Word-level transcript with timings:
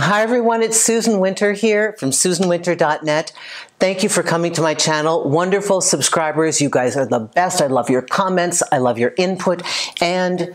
Hi 0.00 0.22
everyone, 0.22 0.62
it's 0.62 0.80
Susan 0.80 1.18
Winter 1.18 1.54
here 1.54 1.92
from 1.94 2.10
susanwinter.net. 2.10 3.32
Thank 3.80 4.04
you 4.04 4.08
for 4.08 4.22
coming 4.22 4.52
to 4.52 4.62
my 4.62 4.74
channel. 4.74 5.28
Wonderful 5.28 5.80
subscribers. 5.80 6.60
You 6.60 6.70
guys 6.70 6.96
are 6.96 7.04
the 7.04 7.18
best. 7.18 7.60
I 7.60 7.66
love 7.66 7.90
your 7.90 8.02
comments. 8.02 8.62
I 8.70 8.78
love 8.78 8.96
your 8.96 9.12
input 9.18 9.60
and 10.00 10.54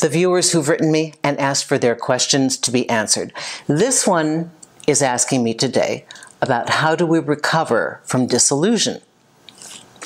the 0.00 0.08
viewers 0.08 0.50
who've 0.50 0.68
written 0.68 0.90
me 0.90 1.14
and 1.22 1.38
asked 1.38 1.66
for 1.66 1.78
their 1.78 1.94
questions 1.94 2.58
to 2.58 2.72
be 2.72 2.90
answered. 2.90 3.32
This 3.68 4.08
one 4.08 4.50
is 4.88 5.02
asking 5.02 5.44
me 5.44 5.54
today 5.54 6.04
about 6.42 6.68
how 6.68 6.96
do 6.96 7.06
we 7.06 7.20
recover 7.20 8.00
from 8.02 8.26
disillusion. 8.26 9.00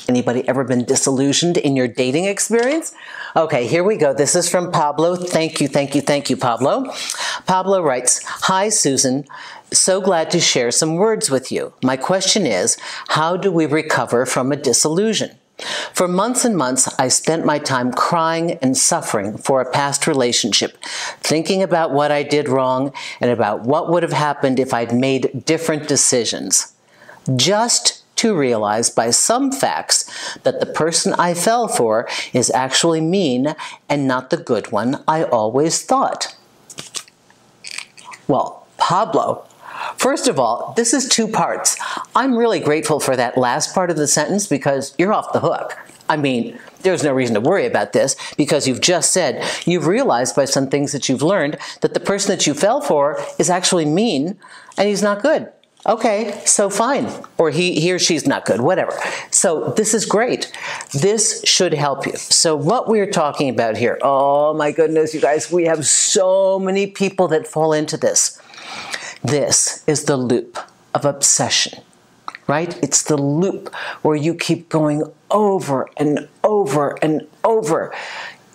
Anybody 0.08 0.48
ever 0.48 0.64
been 0.64 0.86
disillusioned 0.86 1.58
in 1.58 1.76
your 1.76 1.86
dating 1.86 2.24
experience? 2.24 2.94
Okay, 3.36 3.66
here 3.66 3.84
we 3.84 3.98
go. 3.98 4.14
This 4.14 4.34
is 4.34 4.48
from 4.48 4.72
Pablo. 4.72 5.16
Thank 5.16 5.60
you, 5.60 5.68
thank 5.68 5.94
you, 5.94 6.00
thank 6.00 6.30
you, 6.30 6.36
Pablo. 6.38 6.90
Pablo 7.46 7.82
writes, 7.82 8.24
Hi, 8.24 8.70
Susan. 8.70 9.26
So 9.70 10.00
glad 10.00 10.30
to 10.30 10.40
share 10.40 10.70
some 10.70 10.94
words 10.94 11.30
with 11.30 11.52
you. 11.52 11.74
My 11.84 11.98
question 11.98 12.46
is, 12.46 12.78
how 13.08 13.36
do 13.36 13.52
we 13.52 13.66
recover 13.66 14.24
from 14.24 14.50
a 14.50 14.56
disillusion? 14.56 15.32
For 15.92 16.08
months 16.08 16.42
and 16.46 16.56
months, 16.56 16.88
I 16.98 17.08
spent 17.08 17.44
my 17.44 17.58
time 17.58 17.92
crying 17.92 18.52
and 18.62 18.78
suffering 18.78 19.36
for 19.36 19.60
a 19.60 19.70
past 19.70 20.06
relationship, 20.06 20.82
thinking 21.20 21.62
about 21.62 21.92
what 21.92 22.10
I 22.10 22.22
did 22.22 22.48
wrong 22.48 22.94
and 23.20 23.30
about 23.30 23.64
what 23.64 23.90
would 23.90 24.04
have 24.04 24.12
happened 24.12 24.58
if 24.58 24.72
I'd 24.72 24.94
made 24.94 25.44
different 25.44 25.86
decisions. 25.86 26.72
Just 27.36 27.97
to 28.18 28.36
realize 28.36 28.90
by 28.90 29.10
some 29.10 29.50
facts 29.50 30.38
that 30.44 30.60
the 30.60 30.66
person 30.66 31.12
I 31.14 31.34
fell 31.34 31.68
for 31.68 32.08
is 32.32 32.50
actually 32.50 33.00
mean 33.00 33.54
and 33.88 34.06
not 34.06 34.30
the 34.30 34.36
good 34.36 34.70
one 34.72 35.02
I 35.08 35.24
always 35.24 35.82
thought. 35.82 36.36
Well, 38.26 38.66
Pablo, 38.76 39.44
First 39.96 40.26
of 40.26 40.38
all, 40.40 40.74
this 40.76 40.92
is 40.92 41.08
two 41.08 41.28
parts. 41.28 41.76
I'm 42.14 42.36
really 42.36 42.58
grateful 42.60 42.98
for 42.98 43.16
that 43.16 43.38
last 43.38 43.74
part 43.74 43.90
of 43.90 43.96
the 43.96 44.08
sentence 44.08 44.46
because 44.46 44.94
you're 44.98 45.12
off 45.12 45.32
the 45.32 45.40
hook. 45.40 45.76
I 46.08 46.16
mean, 46.16 46.58
there's 46.82 47.04
no 47.04 47.12
reason 47.12 47.34
to 47.34 47.40
worry 47.40 47.66
about 47.66 47.92
this 47.92 48.16
because 48.36 48.66
you've 48.66 48.80
just 48.80 49.12
said 49.12 49.44
you've 49.66 49.86
realized 49.86 50.34
by 50.34 50.46
some 50.46 50.68
things 50.68 50.92
that 50.92 51.08
you've 51.08 51.22
learned 51.22 51.58
that 51.80 51.94
the 51.94 52.00
person 52.00 52.30
that 52.30 52.46
you 52.46 52.54
fell 52.54 52.80
for 52.80 53.22
is 53.38 53.50
actually 53.50 53.84
mean 53.84 54.38
and 54.76 54.88
he's 54.88 55.02
not 55.02 55.22
good. 55.22 55.52
Okay, 55.88 56.38
so 56.44 56.68
fine. 56.68 57.08
Or 57.38 57.48
he, 57.48 57.80
he 57.80 57.90
or 57.92 57.98
she's 57.98 58.26
not 58.26 58.44
good, 58.44 58.60
whatever. 58.60 58.92
So 59.30 59.70
this 59.70 59.94
is 59.94 60.04
great. 60.04 60.52
This 60.92 61.42
should 61.44 61.72
help 61.72 62.06
you. 62.06 62.14
So 62.16 62.54
what 62.54 62.88
we're 62.88 63.10
talking 63.10 63.48
about 63.48 63.78
here, 63.78 63.98
oh 64.02 64.52
my 64.52 64.70
goodness, 64.70 65.14
you 65.14 65.20
guys, 65.20 65.50
we 65.50 65.64
have 65.64 65.86
so 65.86 66.58
many 66.58 66.88
people 66.88 67.26
that 67.28 67.48
fall 67.48 67.72
into 67.72 67.96
this. 67.96 68.38
This 69.24 69.82
is 69.86 70.04
the 70.04 70.18
loop 70.18 70.58
of 70.94 71.06
obsession, 71.06 71.82
right? 72.46 72.78
It's 72.82 73.02
the 73.02 73.16
loop 73.16 73.74
where 74.02 74.16
you 74.16 74.34
keep 74.34 74.68
going 74.68 75.10
over 75.30 75.88
and 75.96 76.28
over 76.44 76.98
and 77.00 77.26
over. 77.44 77.94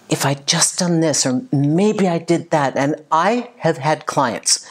If 0.07 0.23
I 0.23 0.35
just 0.35 0.77
done 0.77 0.99
this, 0.99 1.25
or 1.25 1.41
maybe 1.51 2.07
I 2.07 2.19
did 2.19 2.51
that. 2.51 2.77
And 2.77 3.03
I 3.11 3.49
have 3.57 3.77
had 3.79 4.05
clients 4.05 4.67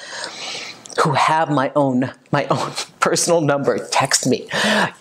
who 1.03 1.13
have 1.13 1.51
my 1.51 1.73
own 1.75 2.13
my 2.31 2.47
own 2.47 2.73
personal 3.01 3.41
number 3.41 3.79
text 3.89 4.27
me 4.27 4.49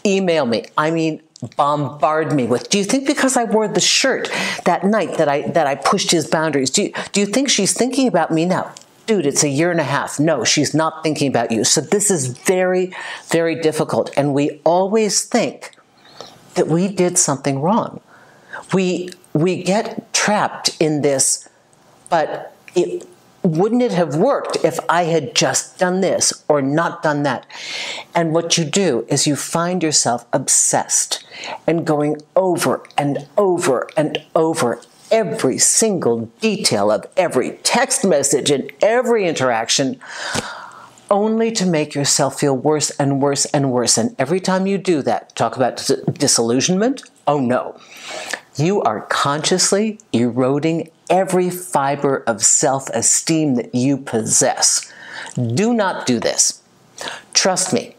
email 0.06 0.46
me. 0.46 0.66
I 0.78 0.92
mean 0.92 1.22
bombard 1.58 2.32
me 2.34 2.46
with 2.46 2.70
do 2.70 2.78
you 2.78 2.84
think 2.84 3.08
because 3.08 3.36
i 3.36 3.44
wore 3.44 3.68
the 3.68 3.80
shirt 3.80 4.30
that 4.66 4.84
night 4.84 5.18
that 5.18 5.28
i 5.28 5.42
that 5.50 5.66
i 5.66 5.76
pushed 5.76 6.12
his 6.12 6.28
boundaries? 6.28 6.70
Do 6.70 6.84
you, 6.84 6.94
do 7.14 7.20
you 7.20 7.26
think 7.26 7.50
she's 7.50 7.74
thinking 7.74 8.08
about 8.08 8.32
me 8.32 8.46
now? 8.46 8.74
Dude 9.08 9.26
it's 9.26 9.44
a 9.44 9.50
year 9.50 9.72
and 9.72 9.80
a 9.80 9.84
half. 9.84 10.20
No 10.20 10.44
she's 10.44 10.74
not 10.74 11.04
thinking 11.04 11.28
about 11.28 11.52
you. 11.52 11.64
So 11.64 11.82
this 11.82 12.12
is 12.12 12.28
very 12.28 12.94
very 13.28 13.56
difficult. 13.60 14.12
And 14.16 14.34
we 14.34 14.62
always 14.64 15.24
think 15.24 15.76
that 16.54 16.68
we 16.68 16.88
did 16.88 17.18
something 17.18 17.60
wrong. 17.60 18.02
We 18.74 19.10
we 19.34 19.64
get 19.64 20.14
trapped 20.14 20.78
in 20.80 21.02
this 21.02 21.50
but 22.10 22.54
it 22.76 23.08
wouldn't 23.44 23.82
it 23.82 23.92
have 23.92 24.16
worked 24.16 24.58
if 24.64 24.80
I 24.88 25.04
had 25.04 25.36
just 25.36 25.80
done 25.80 26.02
this 26.02 26.44
or 26.48 26.62
not 26.62 27.02
done 27.02 27.24
that? 27.24 27.46
And 28.14 28.34
what 28.34 28.58
you 28.58 28.66
do 28.66 29.06
is 29.10 29.28
you 29.28 29.36
find 29.36 29.82
yourself 29.82 30.26
obsessed 30.32 31.24
and 31.66 31.86
going 31.86 32.18
over 32.36 32.84
and 32.98 33.28
over 33.38 33.90
and 33.98 34.24
over 34.36 34.82
every 35.12 35.58
single 35.58 36.32
detail 36.40 36.92
of 36.92 37.06
every 37.18 37.52
text 37.64 38.06
message 38.06 38.50
and 38.50 38.72
every 38.82 39.28
interaction 39.28 40.00
only 41.10 41.52
to 41.52 41.66
make 41.66 41.94
yourself 41.94 42.40
feel 42.40 42.56
worse 42.56 42.90
and 42.92 43.22
worse 43.22 43.46
and 43.46 43.72
worse. 43.72 43.98
And 43.98 44.16
every 44.18 44.40
time 44.40 44.66
you 44.66 44.78
do 44.78 45.02
that, 45.02 45.36
talk 45.36 45.58
about 45.58 45.90
disillusionment, 46.14 47.04
oh 47.28 47.40
no. 47.40 47.78
You 48.58 48.82
are 48.82 49.02
consciously 49.02 50.00
eroding 50.12 50.90
every 51.10 51.50
fiber 51.50 52.18
of 52.28 52.44
self 52.44 52.90
esteem 52.90 53.56
that 53.56 53.74
you 53.74 53.98
possess. 53.98 54.92
Do 55.36 55.74
not 55.74 56.06
do 56.06 56.20
this. 56.20 56.62
Trust 57.34 57.74
me, 57.74 57.96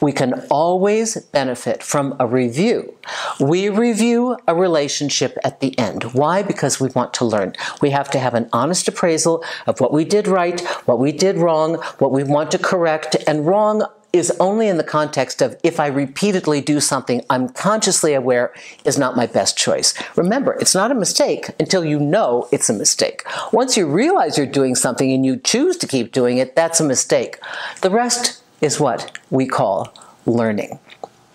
we 0.00 0.12
can 0.12 0.46
always 0.50 1.16
benefit 1.16 1.82
from 1.82 2.16
a 2.18 2.26
review. 2.26 2.94
We 3.38 3.68
review 3.68 4.36
a 4.46 4.54
relationship 4.54 5.36
at 5.44 5.60
the 5.60 5.78
end. 5.78 6.04
Why? 6.14 6.42
Because 6.42 6.80
we 6.80 6.88
want 6.88 7.14
to 7.14 7.24
learn. 7.24 7.54
We 7.80 7.90
have 7.90 8.10
to 8.10 8.18
have 8.18 8.34
an 8.34 8.48
honest 8.52 8.88
appraisal 8.88 9.44
of 9.66 9.80
what 9.80 9.92
we 9.92 10.04
did 10.04 10.26
right, 10.26 10.60
what 10.86 10.98
we 10.98 11.12
did 11.12 11.36
wrong, 11.38 11.76
what 11.98 12.10
we 12.10 12.24
want 12.24 12.50
to 12.52 12.58
correct, 12.58 13.16
and 13.26 13.46
wrong 13.46 13.86
is 14.14 14.30
only 14.38 14.68
in 14.68 14.76
the 14.76 14.84
context 14.84 15.42
of 15.42 15.58
if 15.64 15.80
I 15.80 15.88
repeatedly 15.88 16.60
do 16.60 16.78
something 16.78 17.24
I'm 17.28 17.48
consciously 17.48 18.14
aware 18.14 18.54
is 18.84 18.96
not 18.96 19.16
my 19.16 19.26
best 19.26 19.58
choice. 19.58 19.92
Remember, 20.16 20.52
it's 20.60 20.74
not 20.74 20.92
a 20.92 20.94
mistake 20.94 21.50
until 21.58 21.84
you 21.84 21.98
know 21.98 22.48
it's 22.52 22.70
a 22.70 22.72
mistake. 22.72 23.24
Once 23.52 23.76
you 23.76 23.88
realize 23.88 24.38
you're 24.38 24.46
doing 24.46 24.76
something 24.76 25.10
and 25.10 25.26
you 25.26 25.36
choose 25.38 25.76
to 25.78 25.88
keep 25.88 26.12
doing 26.12 26.38
it, 26.38 26.54
that's 26.54 26.78
a 26.78 26.84
mistake. 26.84 27.40
The 27.80 27.90
rest 27.90 28.40
is 28.60 28.78
what 28.78 29.18
we 29.30 29.46
call 29.46 29.92
learning, 30.26 30.78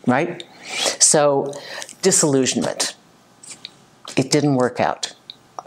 right? 0.07 0.41
So, 0.99 1.51
disillusionment. 2.01 2.95
It 4.15 4.31
didn't 4.31 4.55
work 4.55 4.79
out. 4.79 5.13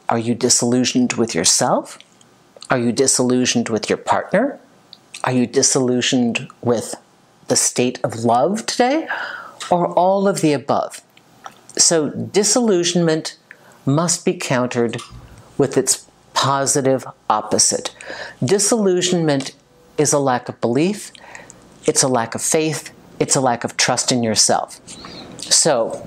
Are 0.08 0.18
you 0.18 0.34
disillusioned 0.34 1.12
with 1.14 1.34
yourself? 1.34 1.98
Are 2.70 2.78
you 2.78 2.90
disillusioned 2.90 3.68
with 3.68 3.90
your 3.90 3.98
partner? 3.98 4.58
Are 5.24 5.32
you 5.32 5.46
disillusioned 5.46 6.48
with 6.62 6.96
the 7.48 7.56
state 7.56 8.00
of 8.02 8.24
love 8.24 8.66
today? 8.66 9.08
Or 9.70 9.86
all 9.88 10.28
of 10.28 10.40
the 10.40 10.52
above? 10.52 11.02
So, 11.78 12.10
disillusionment 12.10 13.36
must 13.86 14.24
be 14.24 14.34
countered 14.34 15.00
with 15.56 15.76
its 15.76 16.06
positive 16.34 17.06
opposite. 17.30 17.94
Disillusionment 18.44 19.54
is 19.98 20.12
a 20.12 20.18
lack 20.18 20.48
of 20.48 20.60
belief, 20.60 21.12
it's 21.86 22.02
a 22.02 22.08
lack 22.08 22.34
of 22.34 22.42
faith, 22.42 22.92
it's 23.18 23.36
a 23.36 23.40
lack 23.40 23.64
of 23.64 23.76
trust 23.76 24.12
in 24.12 24.22
yourself. 24.22 24.80
So, 25.40 26.06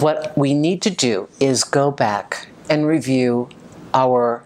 what 0.00 0.36
we 0.36 0.54
need 0.54 0.82
to 0.82 0.90
do 0.90 1.28
is 1.40 1.64
go 1.64 1.90
back 1.90 2.48
and 2.68 2.86
review 2.86 3.48
our 3.92 4.42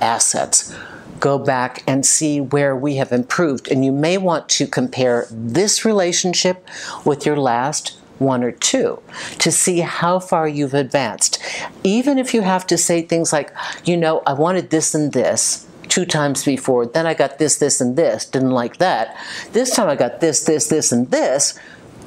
assets 0.00 0.74
go 1.24 1.38
back 1.38 1.82
and 1.86 2.04
see 2.04 2.38
where 2.38 2.76
we 2.76 2.96
have 2.96 3.10
improved. 3.10 3.66
And 3.72 3.82
you 3.82 3.92
may 3.92 4.18
want 4.18 4.46
to 4.50 4.66
compare 4.66 5.26
this 5.30 5.82
relationship 5.82 6.68
with 7.02 7.24
your 7.24 7.38
last 7.38 7.98
one 8.18 8.44
or 8.44 8.52
two 8.52 9.00
to 9.38 9.50
see 9.50 9.80
how 9.80 10.18
far 10.18 10.46
you've 10.46 10.74
advanced. 10.74 11.42
Even 11.82 12.18
if 12.18 12.34
you 12.34 12.42
have 12.42 12.66
to 12.66 12.76
say 12.76 13.00
things 13.00 13.32
like, 13.32 13.50
you 13.86 13.96
know, 13.96 14.22
I 14.26 14.34
wanted 14.34 14.68
this 14.68 14.94
and 14.94 15.14
this 15.14 15.66
two 15.88 16.04
times 16.04 16.44
before, 16.44 16.84
then 16.84 17.06
I 17.06 17.14
got 17.14 17.38
this, 17.38 17.56
this, 17.56 17.80
and 17.80 17.96
this, 17.96 18.26
didn't 18.26 18.50
like 18.50 18.76
that. 18.76 19.16
This 19.52 19.74
time 19.74 19.88
I 19.88 19.96
got 19.96 20.20
this, 20.20 20.44
this, 20.44 20.66
this, 20.66 20.92
and 20.92 21.10
this, 21.10 21.58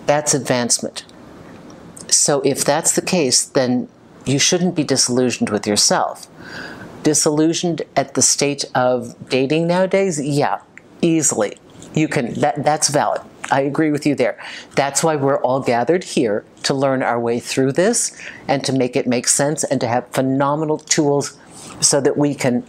that's 0.05 0.35
advancement. 0.35 1.05
So 2.07 2.41
if 2.41 2.63
that's 2.63 2.93
the 2.95 3.01
case, 3.01 3.43
then 3.43 3.89
you 4.27 4.37
shouldn't 4.37 4.75
be 4.75 4.83
disillusioned 4.83 5.49
with 5.49 5.65
yourself 5.65 6.27
disillusioned 7.07 7.83
at 7.95 8.15
the 8.15 8.21
state 8.21 8.65
of 8.75 9.30
dating 9.30 9.65
nowadays? 9.65 10.21
Yeah, 10.21 10.59
easily. 11.01 11.57
You 11.94 12.09
can 12.09 12.33
that 12.42 12.65
that's 12.65 12.89
valid. 12.89 13.21
I 13.50 13.62
agree 13.62 13.92
with 13.92 14.06
you 14.06 14.13
there. 14.13 14.38
That's 14.75 15.06
why 15.06 15.15
we're 15.15 15.39
all 15.39 15.62
gathered 15.62 16.04
here 16.04 16.44
to 16.63 16.74
learn 16.74 17.01
our 17.01 17.18
way 17.18 17.39
through 17.39 17.71
this 17.71 18.21
and 18.50 18.62
to 18.65 18.74
make 18.74 18.98
it 18.98 19.07
make 19.07 19.30
sense 19.30 19.63
and 19.63 19.80
to 19.80 19.88
have 19.88 20.06
phenomenal 20.09 20.80
tools 20.80 21.39
so 21.80 22.01
that 22.01 22.18
we 22.18 22.36
can 22.36 22.65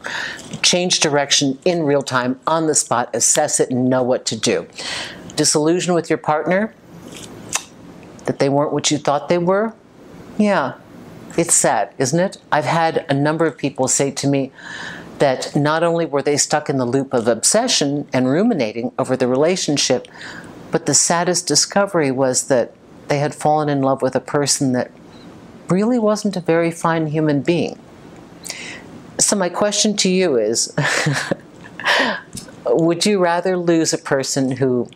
change 0.63 1.01
direction 1.01 1.59
in 1.65 1.83
real 1.83 2.03
time 2.03 2.39
on 2.47 2.69
the 2.69 2.77
spot, 2.77 3.11
assess 3.15 3.59
it, 3.59 3.71
and 3.71 3.91
know 3.91 4.05
what 4.05 4.25
to 4.27 4.37
do. 4.39 4.69
Disillusion 5.35 5.95
with 5.95 6.09
your 6.09 6.19
partner, 6.19 6.73
that 8.27 8.39
they 8.39 8.49
weren't 8.49 8.73
what 8.73 8.93
you 8.93 8.99
thought 8.99 9.29
they 9.29 9.39
were? 9.39 9.75
Yeah, 10.39 10.75
it's 11.37 11.55
sad, 11.55 11.93
isn't 11.99 12.19
it? 12.19 12.39
I've 12.51 12.65
had 12.65 13.05
a 13.09 13.15
number 13.15 13.47
of 13.47 13.57
people 13.57 13.89
say 13.89 14.11
to 14.13 14.27
me, 14.27 14.53
that 15.19 15.55
not 15.57 15.83
only 15.83 16.07
were 16.07 16.23
they 16.23 16.37
stuck 16.37 16.69
in 16.69 16.79
the 16.79 16.85
loop 16.85 17.13
of 17.13 17.29
obsession 17.29 18.09
and 18.13 18.29
ruminating 18.29 18.93
over 18.99 19.17
the 19.17 19.27
relationship, 19.27 20.07
but 20.71 20.87
the 20.87 20.95
saddest 20.95 21.47
discovery 21.47 22.11
was 22.11 22.49
that 22.49 22.73
they 23.09 23.19
had 23.19 23.35
fallen 23.35 23.69
in 23.69 23.83
love 23.83 24.03
with 24.03 24.15
a 24.15 24.21
person 24.21 24.73
that 24.73 24.91
really 25.69 25.99
wasn't 25.99 26.37
a 26.37 26.41
very 26.41 26.71
fine 26.71 27.07
human 27.07 27.43
being. 27.43 27.79
So, 29.19 29.37
my 29.37 29.49
question 29.49 29.97
to 29.99 30.09
you 30.09 30.37
is 30.37 30.75
Would 32.67 33.07
you 33.07 33.19
rather 33.19 33.57
lose 33.57 33.93
a 33.93 33.99
person 33.99 34.53
who, 34.53 34.89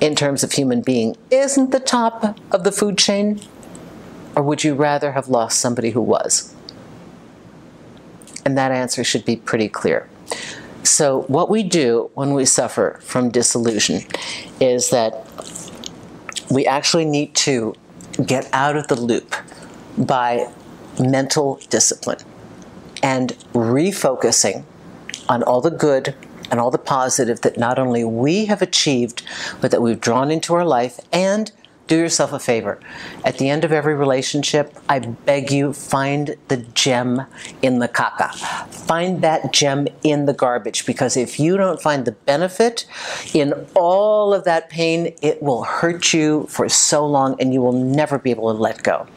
in 0.00 0.14
terms 0.14 0.42
of 0.42 0.52
human 0.52 0.80
being, 0.80 1.16
isn't 1.30 1.70
the 1.70 1.80
top 1.80 2.36
of 2.50 2.64
the 2.64 2.72
food 2.72 2.98
chain? 2.98 3.40
Or 4.40 4.42
would 4.42 4.64
you 4.64 4.72
rather 4.72 5.12
have 5.12 5.28
lost 5.28 5.60
somebody 5.60 5.90
who 5.90 6.00
was? 6.00 6.54
And 8.46 8.56
that 8.56 8.72
answer 8.72 9.04
should 9.04 9.26
be 9.26 9.36
pretty 9.36 9.68
clear. 9.68 10.08
So, 10.82 11.24
what 11.28 11.50
we 11.50 11.62
do 11.62 12.10
when 12.14 12.32
we 12.32 12.46
suffer 12.46 12.98
from 13.02 13.28
disillusion 13.28 14.00
is 14.58 14.88
that 14.88 15.26
we 16.50 16.64
actually 16.64 17.04
need 17.04 17.34
to 17.34 17.74
get 18.24 18.48
out 18.54 18.76
of 18.76 18.88
the 18.88 18.98
loop 18.98 19.34
by 19.98 20.50
mental 20.98 21.60
discipline 21.68 22.20
and 23.02 23.32
refocusing 23.52 24.64
on 25.28 25.42
all 25.42 25.60
the 25.60 25.70
good 25.70 26.14
and 26.50 26.58
all 26.58 26.70
the 26.70 26.78
positive 26.78 27.42
that 27.42 27.58
not 27.58 27.78
only 27.78 28.04
we 28.04 28.46
have 28.46 28.62
achieved, 28.62 29.22
but 29.60 29.70
that 29.70 29.82
we've 29.82 30.00
drawn 30.00 30.30
into 30.30 30.54
our 30.54 30.64
life 30.64 30.98
and 31.12 31.52
do 31.90 31.98
yourself 31.98 32.32
a 32.32 32.38
favor. 32.38 32.78
At 33.24 33.38
the 33.38 33.50
end 33.50 33.64
of 33.64 33.72
every 33.72 33.96
relationship, 33.96 34.78
I 34.88 35.00
beg 35.00 35.50
you, 35.50 35.72
find 35.72 36.36
the 36.46 36.58
gem 36.58 37.26
in 37.62 37.80
the 37.80 37.88
caca. 37.88 38.32
Find 38.68 39.22
that 39.22 39.52
gem 39.52 39.88
in 40.04 40.26
the 40.26 40.32
garbage 40.32 40.86
because 40.86 41.16
if 41.16 41.40
you 41.40 41.56
don't 41.56 41.82
find 41.82 42.04
the 42.04 42.12
benefit 42.12 42.86
in 43.34 43.66
all 43.74 44.32
of 44.32 44.44
that 44.44 44.70
pain, 44.70 45.16
it 45.20 45.42
will 45.42 45.64
hurt 45.64 46.14
you 46.14 46.46
for 46.48 46.68
so 46.68 47.04
long 47.04 47.34
and 47.40 47.52
you 47.52 47.60
will 47.60 47.72
never 47.72 48.20
be 48.20 48.30
able 48.30 48.54
to 48.54 48.58
let 48.58 48.84
go. 48.84 49.08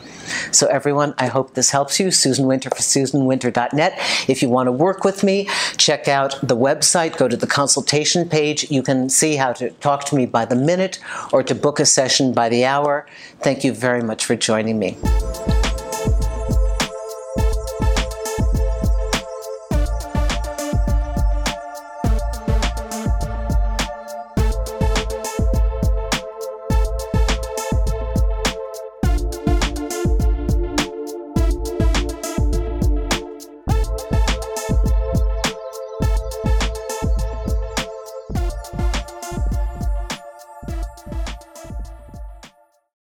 So, 0.52 0.68
everyone, 0.68 1.14
I 1.18 1.28
hope 1.28 1.54
this 1.54 1.70
helps 1.70 2.00
you. 2.00 2.10
Susan 2.10 2.48
Winter 2.48 2.70
for 2.70 2.78
SusanWinter.net. 2.78 3.94
If 4.30 4.42
you 4.42 4.50
want 4.50 4.68
to 4.68 4.72
work 4.72 5.04
with 5.04 5.24
me, 5.24 5.50
check 5.78 6.08
out 6.08 6.40
the 6.42 6.56
website, 6.56 7.18
go 7.18 7.28
to 7.28 7.36
the 7.36 7.48
consultation 7.48 8.28
page. 8.28 8.72
You 8.72 8.84
can 8.84 9.10
see 9.10 9.36
how 9.36 9.54
to 9.54 9.70
talk 9.72 10.06
to 10.06 10.16
me 10.16 10.26
by 10.26 10.46
the 10.46 10.56
minute 10.56 11.00
or 11.32 11.44
to 11.44 11.54
book 11.54 11.80
a 11.80 11.86
session 11.86 12.34
by 12.34 12.50
the 12.50 12.63
hour. 12.66 13.06
Thank 13.40 13.64
you 13.64 13.74
very 13.74 14.02
much 14.02 14.26
for 14.26 14.36
joining 14.36 14.80
me. 14.80 14.98